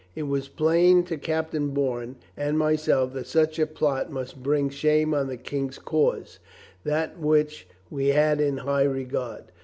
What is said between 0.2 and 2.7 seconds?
was plain to Captain Bourne and